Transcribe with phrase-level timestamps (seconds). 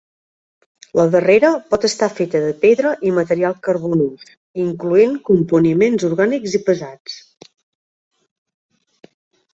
[0.99, 4.25] La darrere pot estar feta de pedra i material carbonós,
[4.65, 7.23] incloent componiments orgànics pesats.